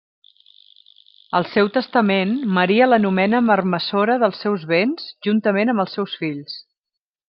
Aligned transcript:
Al 1.39 1.45
seu 1.49 1.69
testament 1.75 2.33
Maria 2.57 2.89
l'anomena 2.89 3.45
marmessora 3.51 4.19
dels 4.27 4.43
seus 4.47 4.69
béns, 4.75 5.09
juntament 5.29 5.75
amb 5.77 5.87
els 5.89 5.99
seus 6.01 6.21
fills. 6.25 6.63